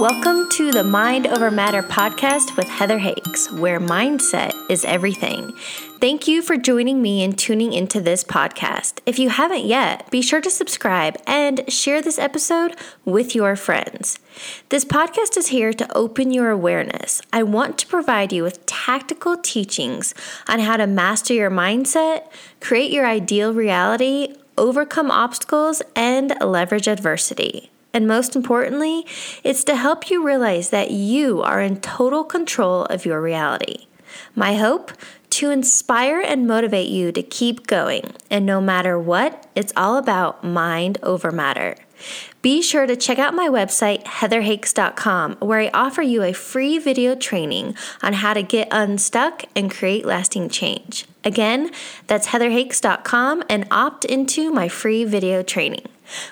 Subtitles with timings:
[0.00, 5.52] Welcome to the Mind Over Matter podcast with Heather Hakes, where mindset is everything.
[6.02, 9.00] Thank you for joining me and tuning into this podcast.
[9.06, 14.18] If you haven't yet, be sure to subscribe and share this episode with your friends.
[14.68, 17.22] This podcast is here to open your awareness.
[17.32, 20.12] I want to provide you with tactical teachings
[20.46, 27.70] on how to master your mindset, create your ideal reality, overcome obstacles, and leverage adversity.
[27.96, 29.06] And most importantly,
[29.42, 33.86] it's to help you realize that you are in total control of your reality.
[34.34, 34.92] My hope?
[35.30, 38.12] To inspire and motivate you to keep going.
[38.30, 41.74] And no matter what, it's all about mind over matter.
[42.42, 47.14] Be sure to check out my website, heatherhakes.com, where I offer you a free video
[47.14, 51.06] training on how to get unstuck and create lasting change.
[51.24, 51.70] Again,
[52.08, 55.86] that's heatherhakes.com and opt into my free video training.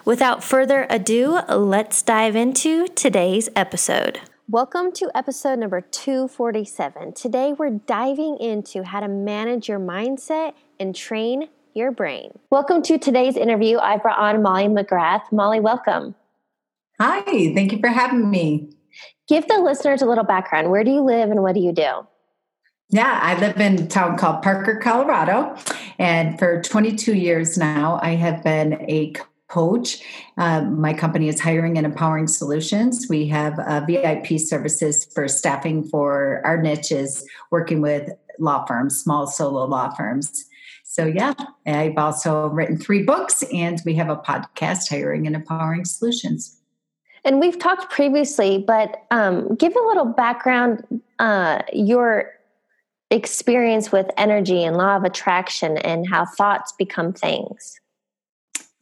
[0.05, 4.21] Without further ado, let's dive into today's episode.
[4.49, 7.15] Welcome to episode number 247.
[7.15, 12.39] Today we're diving into how to manage your mindset and train your brain.
[12.51, 13.79] Welcome to today's interview.
[13.79, 15.33] I brought on Molly McGrath.
[15.33, 16.15] Molly, welcome.
[17.01, 18.71] Hi, thank you for having me.
[19.27, 20.71] Give the listeners a little background.
[20.71, 22.07] Where do you live and what do you do?
[22.91, 25.57] Yeah, I live in a town called Parker, Colorado.
[25.99, 29.15] And for 22 years now, I have been a
[29.49, 30.03] coach.
[30.37, 33.07] Uh, my company is Hiring and Empowering Solutions.
[33.09, 39.27] We have uh, VIP services for staffing for our niches, working with law firms, small
[39.27, 40.47] solo law firms.
[40.85, 41.35] So, yeah,
[41.67, 46.61] I've also written three books and we have a podcast, Hiring and Empowering Solutions.
[47.25, 52.31] And we've talked previously, but um, give a little background uh, your
[53.11, 57.81] experience with energy and law of attraction and how thoughts become things.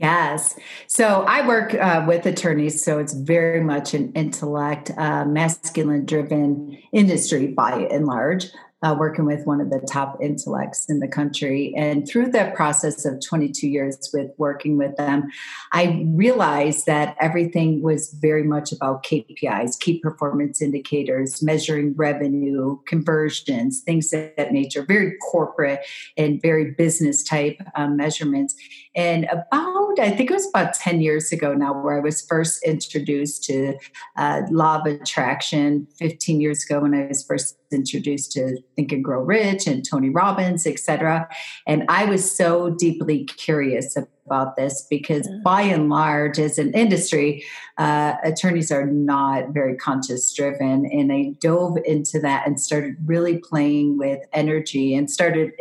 [0.02, 0.56] Yes.
[0.88, 6.76] So I work uh, with attorneys, so it's very much an intellect, uh, masculine driven
[6.92, 8.46] industry by and large
[8.82, 11.72] uh, working with one of the top intellects in the country.
[11.76, 15.30] And through that process of 22 years with working with them,
[15.72, 23.80] I realized that everything was very much about KPIs, key performance indicators, measuring revenue, conversions,
[23.80, 25.80] things of that nature, very corporate
[26.16, 28.56] and very business type um, measurements.
[28.94, 32.62] And about, I think it was about 10 years ago now, where I was first
[32.62, 33.78] introduced to
[34.16, 39.02] uh, law of attraction, 15 years ago when I was first introduced to Think and
[39.02, 41.28] Grow Rich and Tony Robbins, etc.
[41.66, 47.44] And I was so deeply curious about this because, by and large, as an industry,
[47.78, 50.86] uh, attorneys are not very conscious driven.
[50.86, 55.52] And I dove into that and started really playing with energy and started.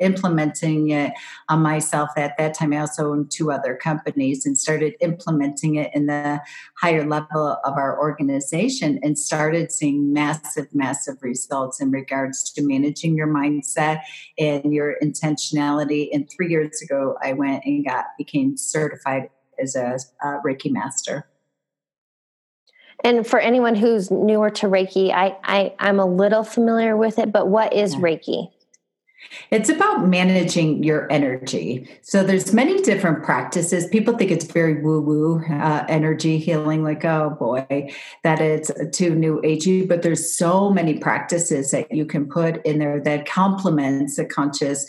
[0.00, 1.12] Implementing it
[1.48, 2.72] on myself at that time.
[2.72, 6.40] I also owned two other companies and started implementing it in the
[6.80, 13.14] higher level of our organization and started seeing massive, massive results in regards to managing
[13.14, 14.00] your mindset
[14.38, 16.08] and your intentionality.
[16.12, 19.28] And three years ago, I went and got became certified
[19.60, 21.26] as a, a Reiki master.
[23.02, 27.32] And for anyone who's newer to Reiki, I, I I'm a little familiar with it,
[27.32, 28.00] but what is yeah.
[28.00, 28.50] Reiki?
[29.50, 31.88] It's about managing your energy.
[32.02, 33.86] So there's many different practices.
[33.88, 37.90] People think it's very woo woo uh, energy healing, like oh boy,
[38.22, 39.86] that it's too new agey.
[39.86, 44.86] But there's so many practices that you can put in there that complements the conscious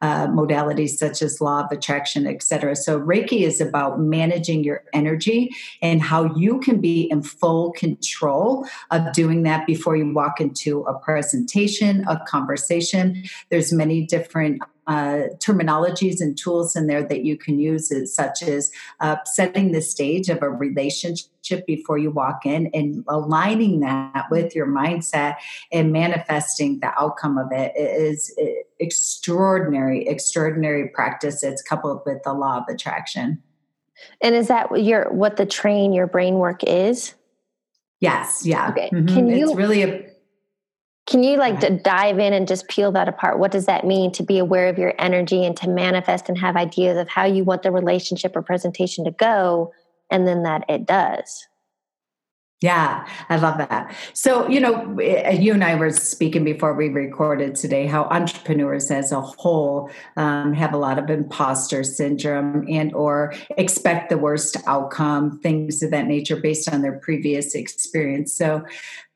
[0.00, 2.76] uh, modalities such as law of attraction, etc.
[2.76, 5.50] So Reiki is about managing your energy
[5.82, 10.82] and how you can be in full control of doing that before you walk into
[10.82, 13.24] a presentation, a conversation.
[13.50, 18.70] There's many different uh, terminologies and tools in there that you can use, such as
[19.00, 24.56] uh, setting the stage of a relationship before you walk in and aligning that with
[24.56, 25.36] your mindset
[25.70, 28.34] and manifesting the outcome of it is
[28.80, 31.42] extraordinary, extraordinary practice.
[31.42, 33.42] It's coupled with the law of attraction.
[34.22, 37.14] And is that your what the train your brain work is?
[38.00, 38.70] Yes, yeah.
[38.70, 38.90] Okay.
[38.92, 39.14] Mm-hmm.
[39.14, 40.08] Can you it's really a
[41.08, 41.82] can you like right.
[41.82, 43.38] dive in and just peel that apart?
[43.38, 46.54] What does that mean to be aware of your energy and to manifest and have
[46.54, 49.72] ideas of how you want the relationship or presentation to go
[50.10, 51.46] and then that it does?
[52.60, 53.94] Yeah, I love that.
[54.14, 58.90] So, you know, eh, you and I were speaking before we recorded today how entrepreneurs
[58.90, 64.56] as a whole um, have a lot of imposter syndrome and or expect the worst
[64.66, 68.34] outcome, things of that nature based on their previous experience.
[68.34, 68.64] So,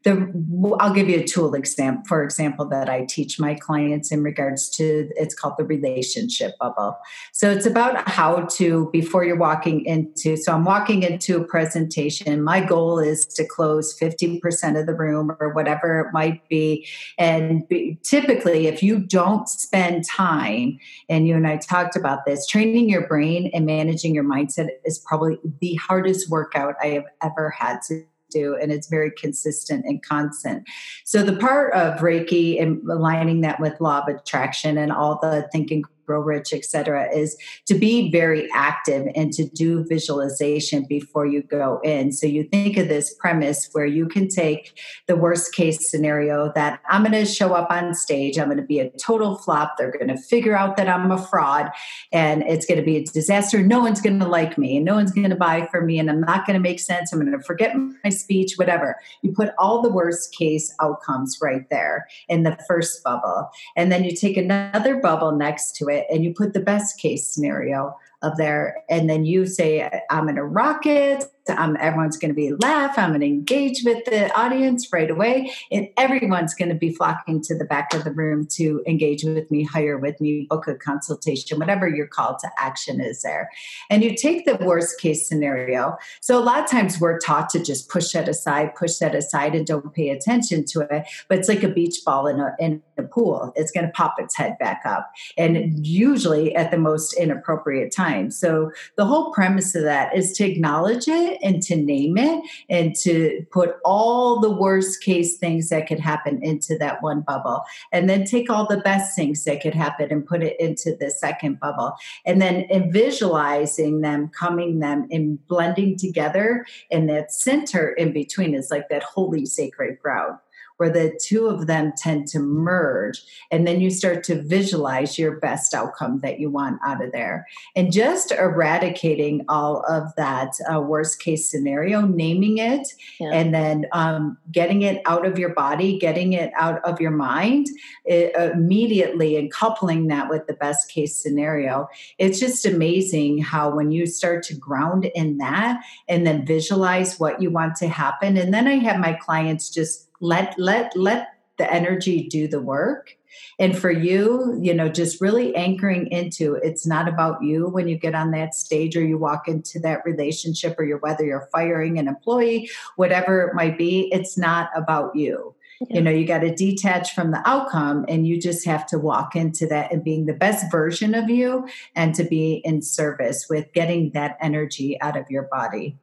[0.05, 4.23] the I'll give you a tool example, for example, that I teach my clients in
[4.23, 6.97] regards to it's called the relationship bubble.
[7.33, 10.37] So it's about how to before you're walking into.
[10.37, 12.43] So I'm walking into a presentation.
[12.43, 16.87] My goal is to close 50% of the room or whatever it might be.
[17.19, 20.79] And be, typically, if you don't spend time,
[21.09, 24.99] and you and I talked about this, training your brain and managing your mindset is
[24.99, 30.03] probably the hardest workout I have ever had to do and it's very consistent and
[30.03, 30.67] constant.
[31.05, 35.49] So the part of reiki and aligning that with law of attraction and all the
[35.53, 41.43] thinking grow rich etc is to be very active and to do visualization before you
[41.43, 42.13] go in.
[42.13, 46.81] So you think of this premise where you can take the worst case scenario that
[46.89, 49.91] i'm going to show up on stage i'm going to be a total flop they're
[49.91, 51.71] going to figure out that i'm a fraud
[52.13, 53.63] and it's going to be a disaster.
[53.63, 56.11] No one's going to like me and no one's going to buy for me and
[56.11, 57.75] i'm not going to make sense i'm going to forget
[58.05, 58.97] my speech whatever.
[59.23, 64.05] You put all the worst case outcomes right there in the first bubble and then
[64.05, 67.97] you take another bubble next to it it and you put the best case scenario
[68.23, 72.35] of there and then you say i'm going to rock it um, everyone's going to
[72.35, 72.99] be laugh.
[72.99, 77.43] I'm going to engage with the audience right away, and everyone's going to be flocking
[77.43, 80.75] to the back of the room to engage with me, hire with me, book a
[80.75, 83.51] consultation, whatever your call to action is there.
[83.91, 85.97] And you take the worst case scenario.
[86.21, 89.55] So a lot of times we're taught to just push that aside, push that aside,
[89.55, 91.07] and don't pay attention to it.
[91.29, 93.53] But it's like a beach ball in a in a pool.
[93.57, 98.31] It's going to pop its head back up, and usually at the most inappropriate time.
[98.31, 102.95] So the whole premise of that is to acknowledge it and to name it and
[102.97, 107.63] to put all the worst case things that could happen into that one bubble.
[107.93, 111.11] And then take all the best things that could happen and put it into the
[111.11, 111.95] second bubble.
[112.25, 116.67] And then visualizing them, coming them and blending together.
[116.91, 120.39] And that center in between is like that holy sacred ground
[120.77, 123.23] where the two of them tend to merge.
[123.51, 127.47] And then you start to visualize your best outcome that you want out of there.
[127.77, 132.89] And just eradicating all of that uh, worst case scenario, naming it,
[133.19, 133.31] yeah.
[133.33, 137.67] and then um, getting it out of your body, getting it out of your mind
[138.05, 141.89] it, immediately, and coupling that with the best case scenario.
[142.19, 147.41] It's just amazing how when you start to ground in that and then visualize what
[147.41, 148.37] you want to happen.
[148.37, 151.29] And then I have my clients just let let let
[151.59, 153.17] the energy do the work.
[153.59, 157.99] And for you you know just really anchoring into it's not about you when you
[157.99, 161.99] get on that stage or you walk into that relationship or you're whether you're firing
[161.99, 165.55] an employee whatever it might be it's not about you.
[165.81, 165.97] Yeah.
[165.97, 169.35] you know you got to detach from the outcome and you just have to walk
[169.35, 171.67] into that and being the best version of you
[171.97, 175.97] and to be in service with getting that energy out of your body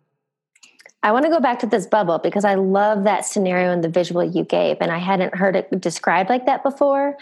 [1.02, 3.90] I want to go back to this bubble because I love that scenario and the
[3.90, 7.18] visual you gave, and I hadn't heard it described like that before.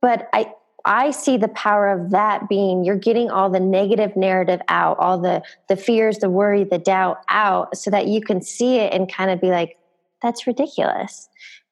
[0.00, 0.52] But I
[0.84, 5.18] I see the power of that being you're getting all the negative narrative out, all
[5.18, 9.12] the the fears, the worry, the doubt out, so that you can see it and
[9.12, 9.76] kind of be like,
[10.22, 11.28] "That's ridiculous."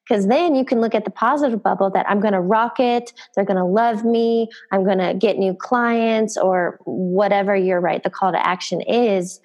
[0.06, 3.14] Because then you can look at the positive bubble that I'm going to rock it,
[3.34, 8.02] they're going to love me, I'm going to get new clients, or whatever you're right,
[8.02, 9.40] the call to action is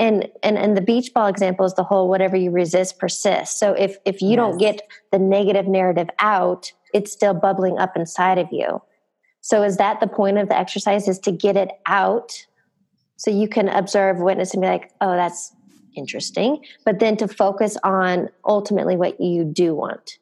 [0.00, 3.72] and and and the beach ball example is the whole whatever you resist persists so
[3.74, 4.36] if if you yes.
[4.36, 4.80] don't get
[5.12, 8.82] the negative narrative out it's still bubbling up inside of you
[9.42, 12.46] so is that the point of the exercise is to get it out
[13.16, 15.52] so you can observe witness and be like oh that's
[15.96, 20.18] interesting but then to focus on ultimately what you do want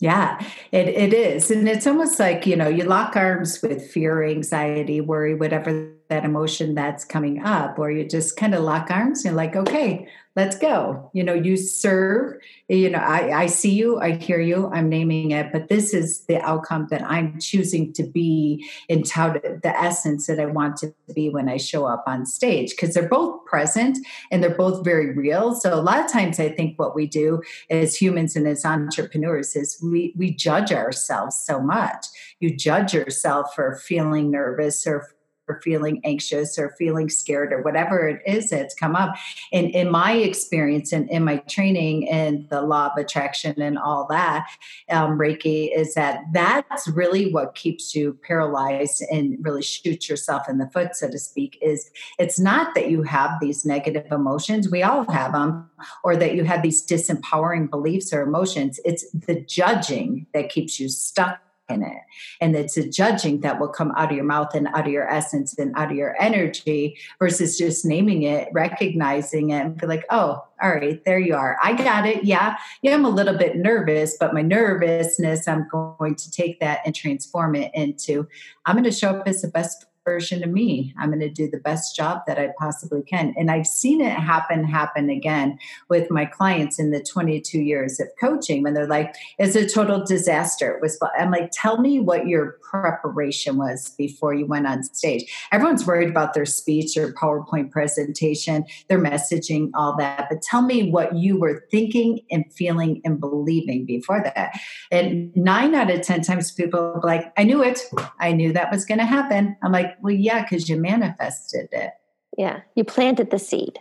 [0.00, 1.50] yeah, it, it is.
[1.50, 6.24] And it's almost like, you know, you lock arms with fear, anxiety, worry, whatever that
[6.24, 10.56] emotion that's coming up, or you just kind of lock arms and like, okay, let's
[10.56, 11.10] go.
[11.12, 15.32] You know, you serve, you know, I, I see you, I hear you, I'm naming
[15.32, 20.28] it, but this is the outcome that I'm choosing to be in touted, the essence
[20.28, 23.98] that I want to be when I show up on stage, because they're both present
[24.30, 25.54] and they're both very real.
[25.54, 29.56] So a lot of times I think what we do as humans and as entrepreneurs
[29.56, 32.06] is we we judge ourselves so much.
[32.38, 35.08] You judge yourself for feeling nervous or
[35.48, 39.14] or feeling anxious or feeling scared or whatever it is that's come up.
[39.52, 44.06] And in my experience and in, my training and the law of attraction and all
[44.10, 44.46] that,
[44.90, 50.58] um, Reiki, is that that's really what keeps you paralyzed and really shoots yourself in
[50.58, 51.58] the foot, so to speak.
[51.60, 55.68] Is it's not that you have these negative emotions, we all have them,
[56.04, 58.80] or that you have these disempowering beliefs or emotions.
[58.84, 62.02] It's the judging that keeps you stuck in it.
[62.40, 65.08] And it's a judging that will come out of your mouth and out of your
[65.08, 70.04] essence and out of your energy versus just naming it, recognizing it, and be like,
[70.10, 71.56] oh, all right, there you are.
[71.62, 72.24] I got it.
[72.24, 72.56] Yeah.
[72.82, 76.94] Yeah, I'm a little bit nervous, but my nervousness, I'm going to take that and
[76.94, 78.26] transform it into
[78.66, 80.94] I'm going to show up as the best version of me.
[80.98, 83.34] I'm going to do the best job that I possibly can.
[83.36, 85.58] And I've seen it happen, happen again
[85.90, 90.02] with my clients in the 22 years of coaching when they're like, it's a total
[90.02, 90.72] disaster.
[90.72, 95.30] It was, I'm like, tell me what your preparation was before you went on stage.
[95.52, 100.28] Everyone's worried about their speech or PowerPoint presentation, their messaging, all that.
[100.30, 104.52] But tell me what you were thinking and feeling and believing before that.
[104.90, 107.82] And nine out of 10 times people like, I knew it.
[108.20, 109.54] I knew that was going to happen.
[109.62, 111.92] I'm like, well, yeah, because you manifested it.
[112.36, 113.78] Yeah, you planted the seed.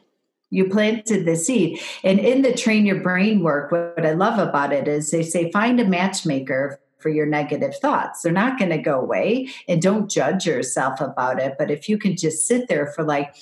[0.50, 1.82] You planted the seed.
[2.04, 5.52] And in the train your brain work, what I love about it is they say
[5.52, 8.22] find a matchmaker for your negative thoughts.
[8.22, 11.56] They're not going to go away and don't judge yourself about it.
[11.60, 13.36] But if you can just sit there for like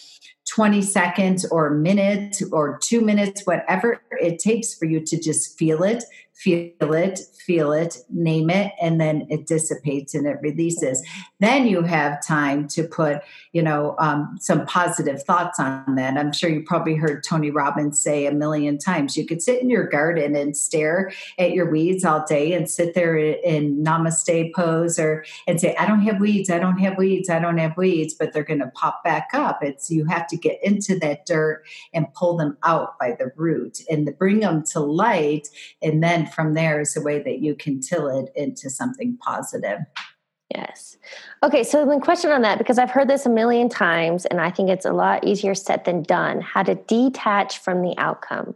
[0.49, 5.57] 20 seconds or a minute or two minutes, whatever it takes for you to just
[5.57, 6.03] feel it,
[6.35, 11.01] feel it, feel it, name it, and then it dissipates and it releases.
[11.39, 13.21] Then you have time to put,
[13.53, 16.17] you know, um, some positive thoughts on that.
[16.17, 19.69] I'm sure you probably heard Tony Robbins say a million times you could sit in
[19.69, 24.99] your garden and stare at your weeds all day and sit there in namaste pose
[24.99, 28.13] or and say, I don't have weeds, I don't have weeds, I don't have weeds,
[28.13, 29.63] but they're going to pop back up.
[29.63, 31.63] It's you have to get into that dirt
[31.93, 35.47] and pull them out by the root and bring them to light
[35.81, 39.79] and then from there is a way that you can till it into something positive.
[40.53, 40.97] Yes.
[41.43, 44.51] Okay, so the question on that, because I've heard this a million times and I
[44.51, 48.55] think it's a lot easier said than done, how to detach from the outcome.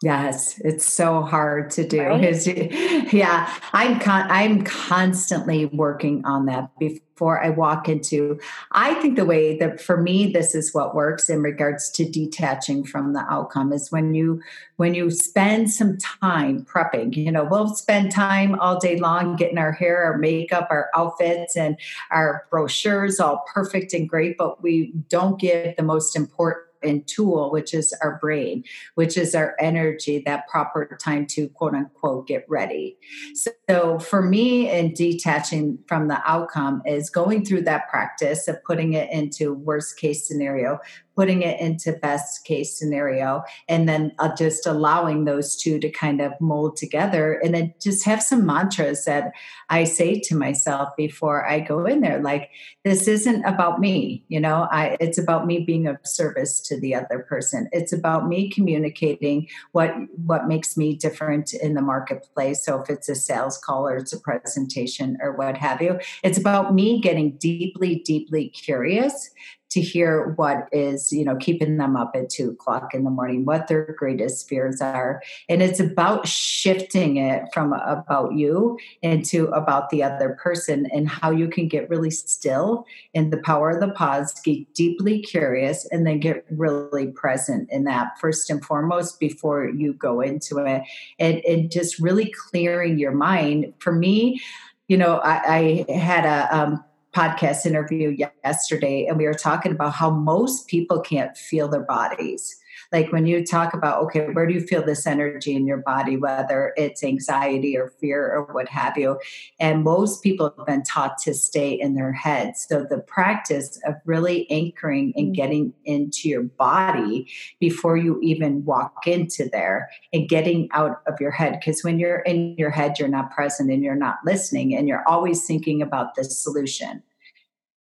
[0.00, 2.00] Yes, it's so hard to do.
[2.00, 3.12] Right?
[3.12, 8.38] Yeah, I'm con- I'm constantly working on that before I walk into.
[8.70, 12.84] I think the way that for me this is what works in regards to detaching
[12.84, 14.40] from the outcome is when you
[14.76, 17.16] when you spend some time prepping.
[17.16, 21.56] You know, we'll spend time all day long getting our hair, our makeup, our outfits,
[21.56, 21.76] and
[22.12, 27.50] our brochures all perfect and great, but we don't give the most important and tool,
[27.50, 32.44] which is our brain, which is our energy, that proper time to quote unquote get
[32.48, 32.96] ready.
[33.34, 38.94] So for me, in detaching from the outcome is going through that practice of putting
[38.94, 40.78] it into worst case scenario,
[41.18, 46.20] putting it into best case scenario and then uh, just allowing those two to kind
[46.20, 47.40] of mold together.
[47.42, 49.32] And then just have some mantras that
[49.68, 52.50] i say to myself before i go in there like
[52.84, 54.68] this isn't about me you know?
[54.70, 57.68] I, it's about me being of service to the other person.
[57.72, 59.94] It's about me communicating what
[60.24, 62.64] what makes me different in the marketplace.
[62.64, 66.38] So if it's a sales call or it's a presentation or what have you it's
[66.38, 69.30] about me getting deeply deeply curious
[69.70, 73.44] to hear what is you know keeping them up at two o'clock in the morning
[73.44, 75.22] what their greatest fears are.
[75.48, 81.30] And it's about shifting it from about you into about the other person and how
[81.30, 82.84] you can get really still
[83.14, 87.84] in the power of the pause get deeply curious and then get really present in
[87.84, 90.82] that first and foremost before you go into it.
[91.18, 93.72] And, and just really clearing your mind.
[93.78, 94.40] For me
[94.88, 96.84] you know i, I had a um,
[97.18, 102.56] podcast interview yesterday and we were talking about how most people can't feel their bodies.
[102.92, 106.16] Like when you talk about okay where do you feel this energy in your body
[106.16, 109.18] whether it's anxiety or fear or what have you?
[109.58, 113.96] And most people have been taught to stay in their heads so the practice of
[114.04, 115.34] really anchoring and mm.
[115.34, 121.32] getting into your body before you even walk into there and getting out of your
[121.32, 121.58] head.
[121.58, 125.06] Because when you're in your head you're not present and you're not listening and you're
[125.08, 127.02] always thinking about the solution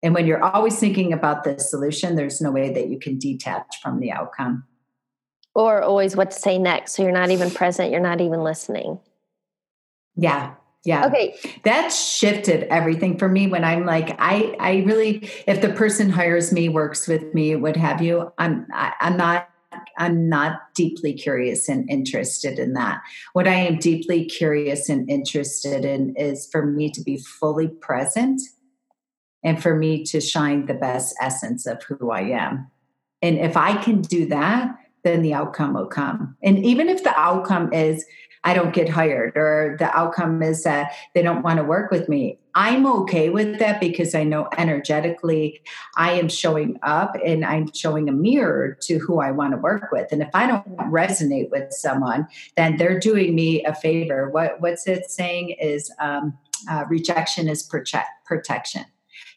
[0.02, 3.80] and when you're always thinking about the solution, there's no way that you can detach
[3.82, 4.64] from the outcome.
[5.54, 6.92] Or always what to say next.
[6.94, 8.98] So you're not even present, you're not even listening.
[10.16, 10.54] Yeah.
[10.84, 11.06] Yeah.
[11.06, 11.36] Okay.
[11.62, 16.52] That shifted everything for me when I'm like, I, I really, if the person hires
[16.52, 19.48] me, works with me, what have you, I'm, I, I'm not
[19.96, 23.00] I'm not deeply curious and interested in that.
[23.32, 28.40] What I am deeply curious and interested in is for me to be fully present
[29.44, 32.70] and for me to shine the best essence of who I am.
[33.20, 36.36] And if I can do that, then the outcome will come.
[36.42, 38.04] And even if the outcome is,
[38.44, 42.08] I don't get hired or the outcome is that they don't want to work with
[42.08, 42.38] me.
[42.54, 45.62] I'm okay with that because I know energetically
[45.96, 49.92] I am showing up and I'm showing a mirror to who I want to work
[49.92, 50.10] with.
[50.10, 54.28] And if I don't resonate with someone, then they're doing me a favor.
[54.28, 56.36] What what's it saying is um,
[56.68, 58.84] uh, rejection is protect, protection.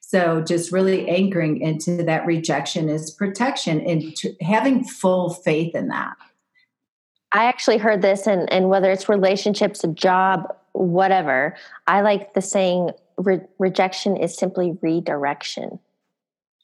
[0.07, 6.15] So just really anchoring into that rejection is protection and having full faith in that.
[7.31, 11.55] I actually heard this, and, and whether it's relationships, a job, whatever,
[11.88, 15.79] I like the saying re- rejection is simply redirection.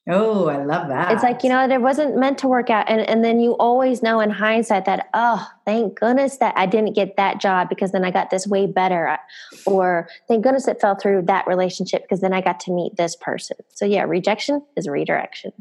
[0.09, 1.11] Oh, I love that.
[1.11, 2.89] It's like, you know, it wasn't meant to work out.
[2.89, 6.93] And, and then you always know in hindsight that, oh, thank goodness that I didn't
[6.93, 9.07] get that job because then I got this way better.
[9.07, 9.17] Uh,
[9.67, 13.15] or thank goodness it fell through that relationship because then I got to meet this
[13.15, 13.57] person.
[13.75, 15.53] So, yeah, rejection is redirection.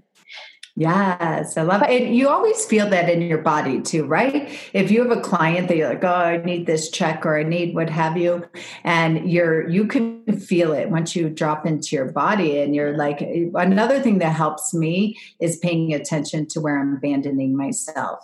[0.76, 1.90] Yes, I love it.
[1.90, 4.48] And you always feel that in your body too, right?
[4.72, 7.42] If you have a client that you're like, oh, I need this check or I
[7.42, 8.48] need what have you,
[8.84, 12.60] and you're you can feel it once you drop into your body.
[12.60, 17.56] And you're like, another thing that helps me is paying attention to where I'm abandoning
[17.56, 18.20] myself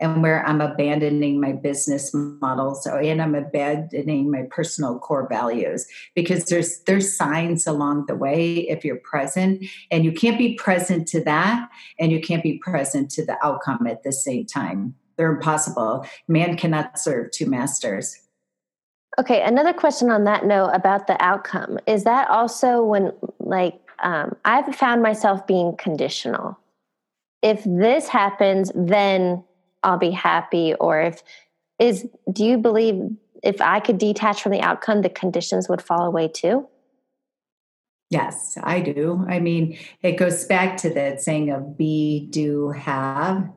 [0.00, 6.46] and where I'm abandoning my business models and I'm abandoning my personal core values because
[6.46, 11.22] there's there's signs along the way if you're present and you can't be present to
[11.24, 14.94] that and you can't be present to the outcome at the same time.
[15.16, 16.06] They're impossible.
[16.26, 18.18] Man cannot serve two masters.
[19.18, 24.34] Okay, another question on that note about the outcome is that also when like um,
[24.44, 26.58] I've found myself being conditional.
[27.42, 29.44] If this happens, then
[29.84, 31.22] I'll be happy or if
[31.78, 33.00] is do you believe
[33.42, 36.66] if I could detach from the outcome the conditions would fall away too?
[38.10, 39.24] Yes, I do.
[39.28, 43.50] I mean, it goes back to that saying of be, do, have.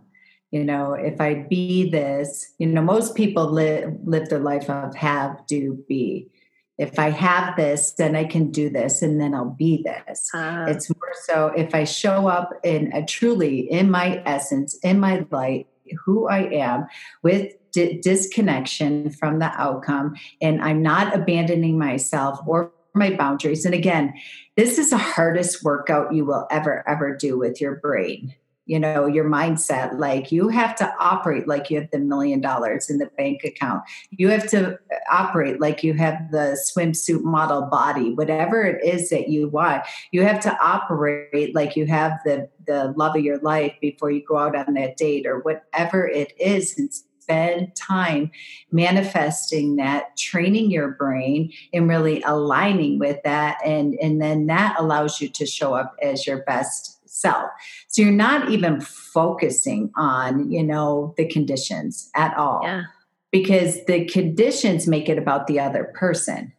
[0.52, 4.96] You know, if I be this, you know, most people live live their life of
[4.96, 6.30] have, do, be.
[6.78, 10.30] If I have this, then I can do this, and then I'll be this.
[10.34, 15.00] Uh, it's more so if I show up in a truly in my essence, in
[15.00, 15.68] my light,
[16.04, 16.88] who I am
[17.24, 23.66] with di- disconnection from the outcome, and I'm not abandoning myself or my boundaries.
[23.66, 24.14] And again,
[24.56, 28.36] this is the hardest workout you will ever, ever do with your brain
[28.68, 32.90] you know your mindset like you have to operate like you have the million dollars
[32.90, 33.84] in the bank account.
[34.12, 39.10] You have to uh, operate like you have the swimsuit model body whatever it is
[39.10, 39.84] that you want.
[40.12, 44.24] You have to operate like you have the the love of your life before you
[44.28, 46.94] go out on that date or whatever it is and
[47.28, 48.32] spend time
[48.72, 53.58] manifesting that training your brain and really aligning with that.
[53.66, 57.50] And and then that allows you to show up as your best self.
[57.88, 62.62] So you're not even focusing on, you know, the conditions at all.
[62.64, 62.84] Yeah.
[63.32, 66.54] Because the conditions make it about the other person.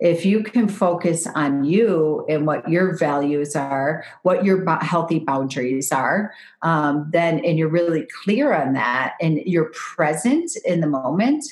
[0.00, 5.90] If you can focus on you and what your values are, what your healthy boundaries
[5.90, 6.32] are,
[6.62, 11.44] um, then and you're really clear on that, and you're present in the moment,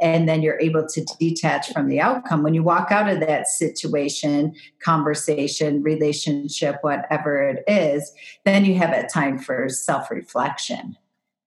[0.00, 2.42] and then you're able to detach from the outcome.
[2.42, 8.12] When you walk out of that situation conversation relationship whatever it is
[8.44, 10.96] then you have a time for self-reflection.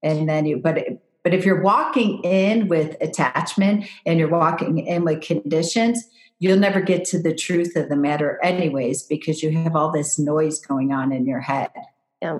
[0.03, 4.79] And then you but it, but if you're walking in with attachment and you're walking
[4.79, 6.03] in with conditions
[6.39, 10.19] you'll never get to the truth of the matter anyways because you have all this
[10.19, 11.71] noise going on in your head.
[12.21, 12.39] Yeah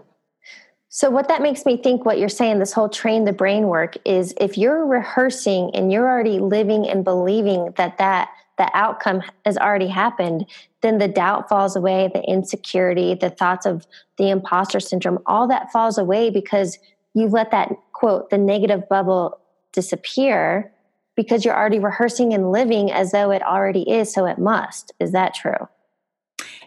[0.98, 3.98] so, what that makes me think, what you're saying, this whole train the brain work
[4.04, 9.60] is if you're rehearsing and you're already living and believing that that the outcome has
[9.60, 10.48] already happened,
[10.82, 13.86] then the doubt falls away, the insecurity, the thoughts of
[14.18, 16.80] the imposter syndrome, all that falls away because
[17.14, 19.40] you've let that quote, the negative bubble
[19.74, 20.72] disappear
[21.16, 24.92] because you're already rehearsing and living as though it already is, so it must.
[25.00, 25.68] Is that true?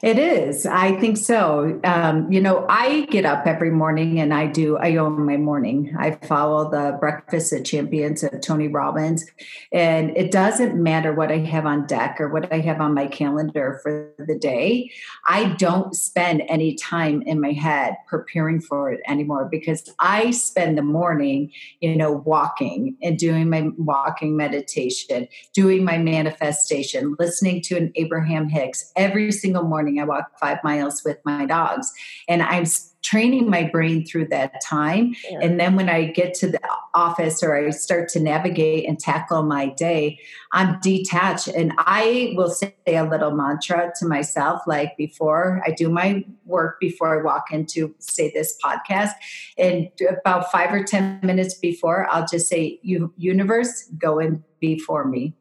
[0.02, 0.64] It is.
[0.64, 1.78] I think so.
[1.84, 5.94] Um, you know, I get up every morning and I do, I own my morning.
[5.98, 9.26] I follow the Breakfast Champions of Tony Robbins.
[9.72, 13.08] And it doesn't matter what I have on deck or what I have on my
[13.08, 14.90] calendar for the day.
[15.26, 20.78] I don't spend any time in my head preparing for it anymore because I spend
[20.78, 27.76] the morning, you know, walking and doing my walking meditation, doing my manifestation, listening to
[27.76, 30.02] an Abraham Hicks every single morning morning.
[30.02, 31.92] I walk five miles with my dogs,
[32.28, 32.64] and I'm
[33.02, 35.14] training my brain through that time.
[35.30, 35.38] Yeah.
[35.40, 36.60] And then when I get to the
[36.94, 40.18] office or I start to navigate and tackle my day,
[40.52, 41.48] I'm detached.
[41.48, 46.78] And I will say a little mantra to myself, like before I do my work,
[46.78, 49.12] before I walk into, say, this podcast.
[49.56, 55.06] And about five or 10 minutes before, I'll just say, You universe, go in before
[55.06, 55.34] me.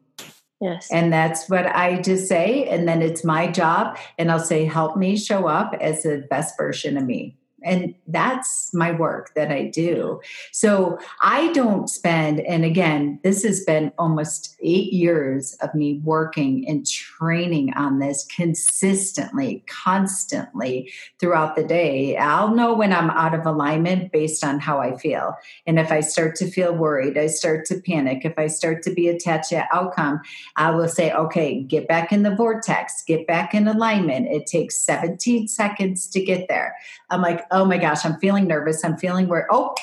[0.60, 0.88] Yes.
[0.92, 2.68] And that's what I just say.
[2.68, 3.96] And then it's my job.
[4.18, 8.72] And I'll say, help me show up as the best version of me and that's
[8.74, 10.20] my work that I do.
[10.52, 16.68] So I don't spend, and again, this has been almost eight years of me working
[16.68, 22.16] and training on this consistently, constantly throughout the day.
[22.16, 25.36] I'll know when I'm out of alignment based on how I feel.
[25.66, 28.90] And if I start to feel worried, I start to panic, if I start to
[28.90, 30.20] be attached to outcome,
[30.56, 34.28] I will say, okay, get back in the vortex, get back in alignment.
[34.28, 36.76] It takes 17 seconds to get there.
[37.10, 38.84] I'm like, oh my gosh, I'm feeling nervous.
[38.84, 39.74] I'm feeling where, oh,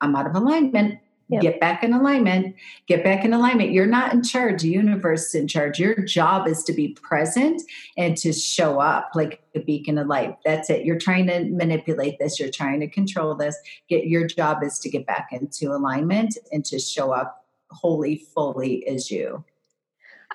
[0.00, 0.98] I'm out of alignment.
[1.28, 1.42] Yep.
[1.42, 2.54] Get back in alignment.
[2.86, 3.70] Get back in alignment.
[3.70, 4.60] You're not in charge.
[4.60, 5.80] The universe is in charge.
[5.80, 7.62] Your job is to be present
[7.96, 10.36] and to show up like a beacon of light.
[10.44, 10.84] That's it.
[10.84, 12.38] You're trying to manipulate this.
[12.38, 13.56] You're trying to control this.
[13.88, 18.86] Get your job is to get back into alignment and to show up wholly, fully
[18.86, 19.44] as you.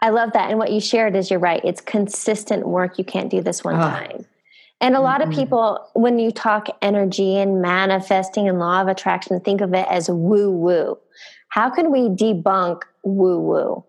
[0.02, 0.50] I love that.
[0.50, 1.62] And what you shared is you're right.
[1.64, 2.98] It's consistent work.
[2.98, 3.80] You can't do this one oh.
[3.80, 4.26] time.
[4.82, 5.32] And a lot mm-hmm.
[5.32, 9.86] of people, when you talk energy and manifesting and law of attraction, think of it
[9.90, 10.98] as woo woo.
[11.50, 13.84] How can we debunk woo woo?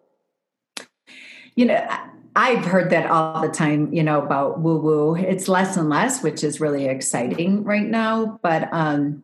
[1.55, 1.89] You know,
[2.35, 5.15] I've heard that all the time, you know, about woo woo.
[5.15, 8.41] It's less and less, which is really exciting right now.
[8.43, 9.23] But um,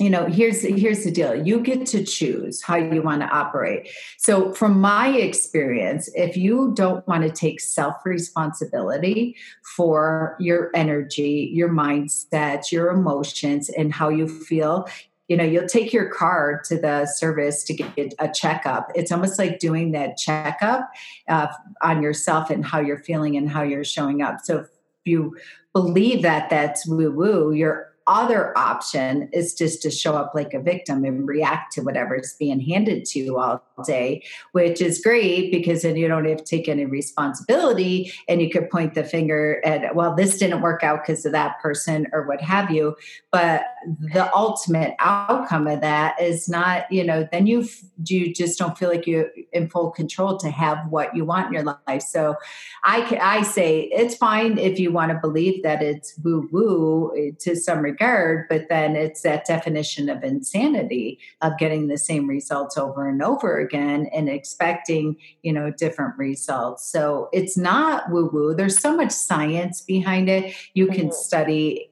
[0.00, 1.34] you know here's here's the deal.
[1.34, 3.90] You get to choose how you want to operate.
[4.18, 9.36] So from my experience if you don't want to take self responsibility
[9.76, 14.88] for your energy your mindset your emotions and how you feel
[15.28, 18.90] you know you'll take your car to the service to get a checkup.
[18.94, 20.90] It's almost like doing that checkup
[21.28, 21.48] uh,
[21.82, 24.40] on yourself and how you're feeling and how you're showing up.
[24.42, 24.68] So if
[25.04, 25.36] you
[25.72, 30.60] believe that that's woo woo you're other option is just to show up like a
[30.60, 35.82] victim and react to whatever's being handed to you all day, which is great because
[35.82, 39.94] then you don't have to take any responsibility and you could point the finger at,
[39.94, 42.94] well, this didn't work out because of that person or what have you.
[43.30, 43.64] But
[44.12, 47.66] the ultimate outcome of that is not, you know, then you
[48.06, 51.52] you just don't feel like you're in full control to have what you want in
[51.52, 52.02] your life.
[52.02, 52.36] So
[52.82, 57.56] I I say it's fine if you want to believe that it's woo woo to
[57.56, 63.08] some regard, but then it's that definition of insanity of getting the same results over
[63.08, 66.90] and over again and expecting, you know, different results.
[66.90, 68.54] So it's not woo woo.
[68.54, 70.54] There's so much science behind it.
[70.74, 71.12] You can mm-hmm.
[71.12, 71.88] study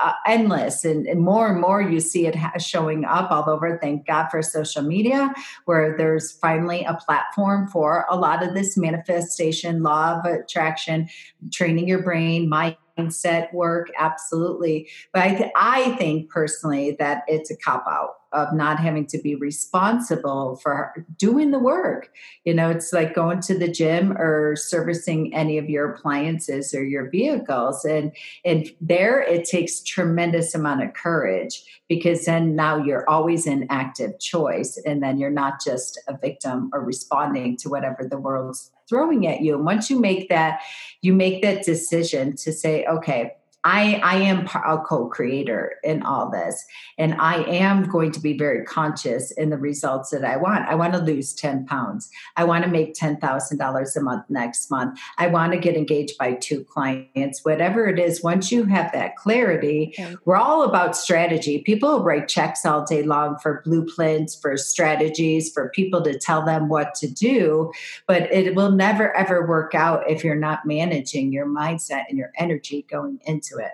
[0.00, 3.78] uh, endless and, and, more and more you see it ha- showing up all over.
[3.80, 5.32] Thank God for social media,
[5.64, 11.08] where there's finally a platform for a lot of this manifestation, law of attraction,
[11.50, 14.88] training your brain, mind mindset work absolutely.
[15.12, 19.18] But i, th- I think personally that it's a cop out of not having to
[19.18, 22.10] be responsible for doing the work.
[22.44, 26.84] You know it's like going to the gym or servicing any of your appliances or
[26.84, 28.12] your vehicles and
[28.44, 34.18] and there it takes tremendous amount of courage because then now you're always in active
[34.18, 39.26] choice and then you're not just a victim or responding to whatever the world's throwing
[39.26, 39.54] at you.
[39.54, 40.60] And once you make that,
[41.02, 43.32] you make that decision to say, okay,
[43.66, 46.64] I, I am a co-creator in all this
[46.98, 50.68] and i am going to be very conscious in the results that i want.
[50.68, 52.08] I want to lose 10 pounds.
[52.36, 55.00] I want to make $10000 a month next month.
[55.18, 57.44] I want to get engaged by two clients.
[57.44, 60.16] Whatever it is once you have that clarity okay.
[60.24, 61.62] we're all about strategy.
[61.62, 66.68] People write checks all day long for blueprints for strategies for people to tell them
[66.68, 67.72] what to do
[68.06, 72.30] but it will never ever work out if you're not managing your mindset and your
[72.38, 73.72] energy going into it.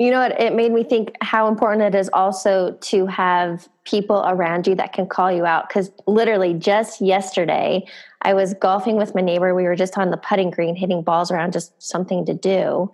[0.00, 4.24] You know, it, it made me think how important it is also to have people
[4.26, 5.68] around you that can call you out.
[5.68, 7.86] Because literally, just yesterday,
[8.22, 9.54] I was golfing with my neighbor.
[9.54, 12.90] We were just on the putting green, hitting balls around, just something to do.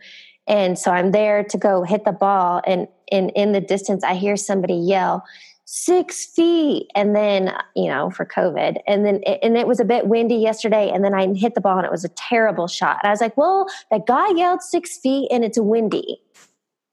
[0.46, 4.14] And so I'm there to go hit the ball, and in in the distance, I
[4.14, 5.24] hear somebody yell,
[5.72, 10.08] six feet and then you know for covid and then and it was a bit
[10.08, 13.08] windy yesterday and then i hit the ball and it was a terrible shot and
[13.08, 16.20] i was like well that guy yelled six feet and it's windy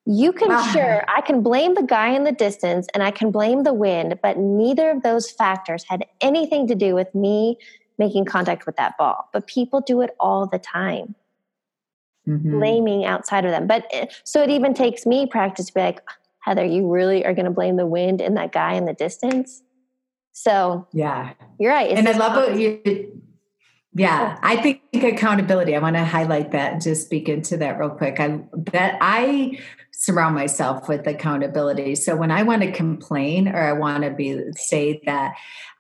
[0.06, 0.62] you can wow.
[0.72, 4.20] sure i can blame the guy in the distance and i can blame the wind
[4.22, 7.58] but neither of those factors had anything to do with me
[7.98, 11.16] making contact with that ball but people do it all the time
[12.28, 12.60] mm-hmm.
[12.60, 13.68] blaming outside of them.
[13.68, 16.02] But eh, so it even takes me practice to be like,
[16.48, 19.62] Heather, you really are going to blame the wind and that guy in the distance?
[20.32, 21.92] So yeah, you're right.
[21.92, 23.22] It's and I love what you.
[23.94, 25.76] Yeah, I think accountability.
[25.76, 28.20] I want to highlight that and just speak into that real quick.
[28.20, 29.60] I that I
[29.92, 31.96] surround myself with accountability.
[31.96, 35.34] So when I want to complain or I want to be say that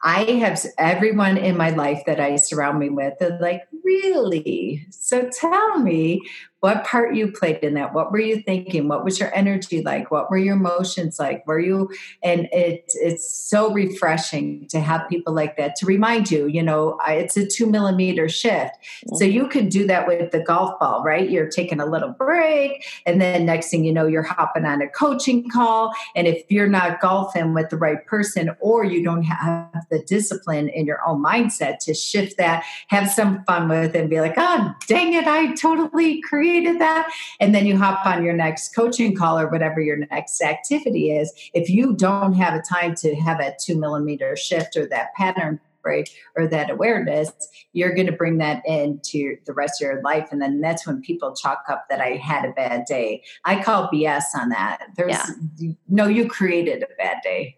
[0.03, 4.88] I have everyone in my life that I surround me with, they're like, really?
[4.89, 6.21] So tell me
[6.62, 7.93] what part you played in that?
[7.93, 8.88] What were you thinking?
[8.88, 10.10] What was your energy like?
[10.10, 11.46] What were your emotions like?
[11.46, 11.89] Were you
[12.24, 16.98] and it it's so refreshing to have people like that to remind you you know
[17.08, 18.74] it's a two millimeter shift.
[19.13, 19.32] So mm-hmm.
[19.32, 21.30] you can do that with the golf ball right?
[21.30, 24.89] You're taking a little break and then next thing you know you're hopping on a
[24.89, 25.93] coaching call.
[26.15, 30.70] And if you're not golfing with the right person or you don't have the discipline
[30.70, 34.34] in your own mindset to shift that have some fun with it and be like
[34.38, 37.12] oh dang it i totally created created that.
[37.39, 41.31] And then you hop on your next coaching call or whatever your next activity is.
[41.53, 45.60] If you don't have a time to have a two millimeter shift or that pattern
[45.83, 47.31] break or that awareness,
[47.73, 50.29] you're going to bring that into the rest of your life.
[50.31, 53.23] And then that's when people chalk up that I had a bad day.
[53.45, 54.83] I call BS on that.
[54.95, 55.17] There's
[55.60, 55.71] yeah.
[55.88, 57.57] no, you created a bad day.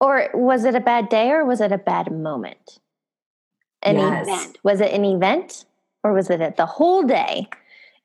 [0.00, 2.78] Or was it a bad day or was it a bad moment?
[3.82, 4.26] An yes.
[4.26, 4.58] event.
[4.62, 5.64] Was it an event
[6.04, 7.48] or was it the whole day?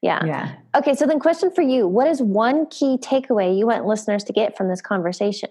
[0.07, 0.25] Yeah.
[0.25, 0.55] Yeah.
[0.73, 0.95] Okay.
[0.95, 4.55] So then, question for you What is one key takeaway you want listeners to get
[4.55, 5.49] from this conversation?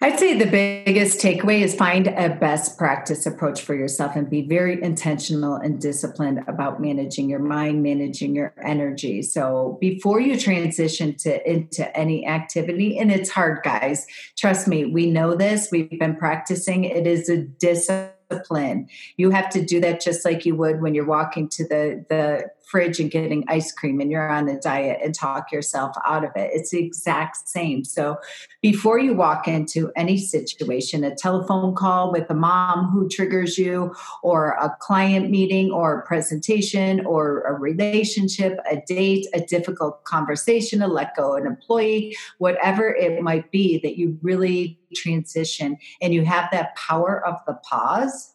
[0.00, 4.42] I'd say the biggest takeaway is find a best practice approach for yourself and be
[4.42, 9.22] very intentional and disciplined about managing your mind, managing your energy.
[9.22, 14.06] So before you transition to into any activity, and it's hard, guys.
[14.36, 15.68] Trust me, we know this.
[15.72, 16.84] We've been practicing.
[16.84, 18.88] It is a discipline discipline.
[19.16, 22.50] You have to do that just like you would when you're walking to the, the
[22.68, 26.30] fridge and getting ice cream and you're on a diet and talk yourself out of
[26.36, 26.50] it.
[26.52, 27.82] It's the exact same.
[27.82, 28.18] So
[28.60, 33.94] before you walk into any situation, a telephone call with a mom who triggers you,
[34.22, 40.82] or a client meeting, or a presentation, or a relationship, a date, a difficult conversation,
[40.82, 46.24] a let go an employee, whatever it might be that you really transition and you
[46.24, 48.34] have that power of the pause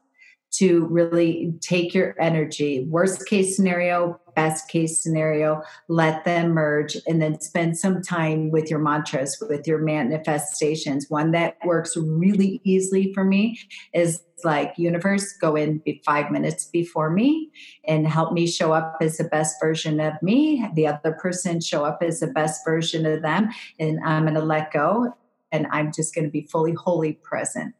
[0.53, 7.21] to really take your energy, worst case scenario, best case scenario, let them merge, and
[7.21, 11.09] then spend some time with your mantras, with your manifestations.
[11.09, 13.59] One that works really easily for me
[13.93, 17.49] is like, universe, go in five minutes before me
[17.87, 20.67] and help me show up as the best version of me.
[20.75, 24.41] The other person show up as the best version of them, and I'm going to
[24.41, 25.13] let go
[25.51, 27.75] and I'm just going to be fully, wholly present.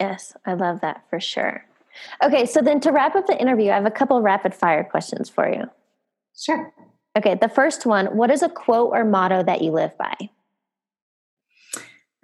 [0.00, 1.64] Yes, I love that for sure.
[2.22, 5.28] Okay, so then to wrap up the interview, I have a couple rapid fire questions
[5.28, 5.64] for you.
[6.36, 6.72] Sure.
[7.16, 10.14] Okay, the first one What is a quote or motto that you live by?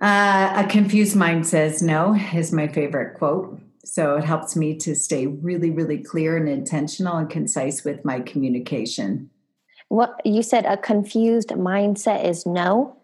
[0.03, 3.61] Uh, a confused mind says no, is my favorite quote.
[3.85, 8.21] So it helps me to stay really, really clear and intentional and concise with my
[8.21, 9.31] communication.
[9.89, 12.97] What you said, a confused mindset is no?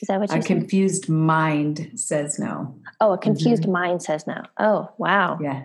[0.00, 0.44] Is that what you said?
[0.44, 2.74] A confused mind says no.
[3.00, 3.72] Oh, a confused mm-hmm.
[3.72, 4.42] mind says no.
[4.58, 5.38] Oh, wow.
[5.40, 5.64] Yeah.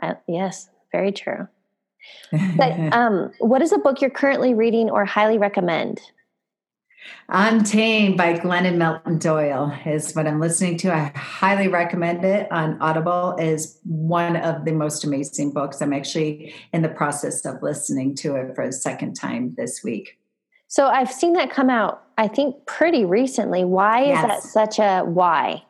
[0.00, 1.48] I, yes, very true.
[2.56, 6.00] but um, what is a book you're currently reading or highly recommend?
[7.28, 10.92] Untamed by Glennon Melton Doyle is what I'm listening to.
[10.92, 15.80] I highly recommend it on Audible is one of the most amazing books.
[15.80, 20.18] I'm actually in the process of listening to it for a second time this week.
[20.68, 23.64] So I've seen that come out, I think, pretty recently.
[23.64, 24.26] Why is yes.
[24.26, 25.64] that such a why?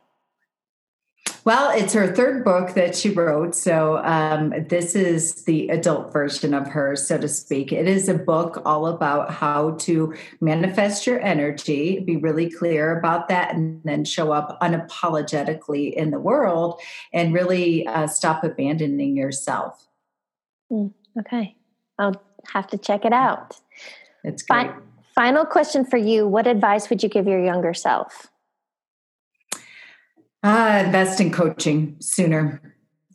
[1.47, 3.55] Well, it's her third book that she wrote.
[3.55, 7.71] So, um, this is the adult version of her, so to speak.
[7.71, 13.29] It is a book all about how to manifest your energy, be really clear about
[13.29, 16.81] that, and then show up unapologetically in the world
[17.13, 19.87] and really uh, stop abandoning yourself.
[20.73, 21.55] Mm, okay.
[21.97, 22.21] I'll
[22.53, 23.57] have to check it out.
[24.25, 24.73] It's great.
[25.15, 28.33] Final question for you What advice would you give your younger self?
[30.47, 32.63] Uh, invest in coaching sooner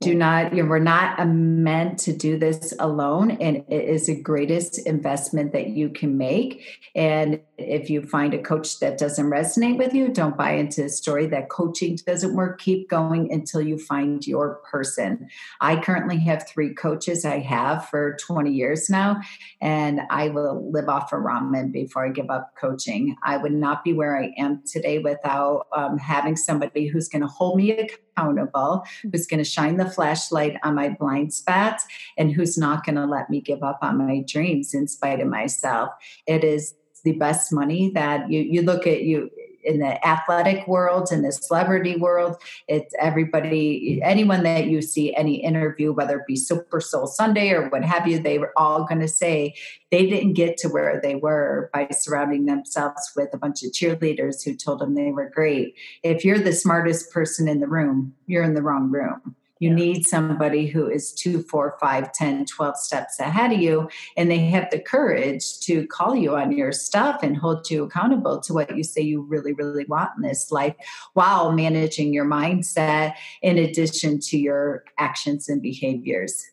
[0.01, 4.79] do not you we're not meant to do this alone and it is the greatest
[4.87, 6.65] investment that you can make.
[6.95, 10.89] And if you find a coach that doesn't resonate with you don't buy into the
[10.89, 12.59] story that coaching doesn't work.
[12.59, 15.29] Keep going until you find your person.
[15.61, 19.21] I currently have three coaches i have for 20 years now
[19.61, 23.15] and i will live off of ramen before i give up coaching.
[23.23, 27.27] I would not be where i am today without um, having somebody who's going to
[27.27, 29.09] hold me accountable mm-hmm.
[29.11, 31.85] who's going to shine the flashlight on my blind spots
[32.17, 35.27] and who's not going to let me give up on my dreams in spite of
[35.27, 35.91] myself.
[36.27, 39.29] It is the best money that you you look at you
[39.63, 42.35] in the athletic world in the celebrity world
[42.67, 47.69] it's everybody anyone that you see any interview whether it be super soul sunday or
[47.69, 49.53] what have you they were all going to say
[49.91, 54.43] they didn't get to where they were by surrounding themselves with a bunch of cheerleaders
[54.43, 55.75] who told them they were great.
[56.01, 59.75] If you're the smartest person in the room you're in the wrong room you yeah.
[59.75, 64.39] need somebody who is two, four, five, 10, 12 steps ahead of you, and they
[64.39, 68.75] have the courage to call you on your stuff and hold you accountable to what
[68.75, 70.75] you say you really, really want in this life
[71.13, 76.43] while managing your mindset in addition to your actions and behaviors.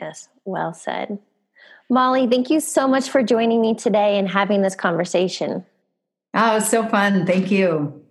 [0.00, 1.18] Yes, well said.
[1.88, 5.64] Molly, thank you so much for joining me today and having this conversation.
[6.34, 7.26] Oh, it was so fun.
[7.26, 8.03] Thank you.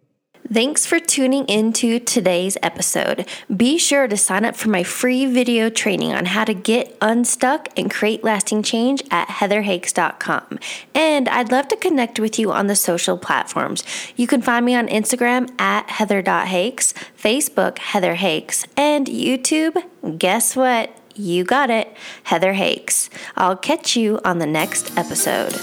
[0.52, 3.26] Thanks for tuning into today's episode.
[3.56, 7.70] Be sure to sign up for my free video training on how to get unstuck
[7.78, 10.60] and create lasting change at heatherhakes.com.
[10.94, 13.84] And I'd love to connect with you on the social platforms.
[14.18, 19.82] You can find me on Instagram at heather.hakes, Facebook Heather Hakes, and YouTube.
[20.18, 20.96] Guess what?
[21.16, 23.10] You got it, Heather Hakes.
[23.38, 25.54] I'll catch you on the next episode.